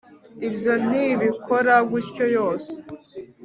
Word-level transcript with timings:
ibyo 0.47 0.73
ntibikora 0.89 1.73
gutyo 1.89 2.25
yose 2.37 2.73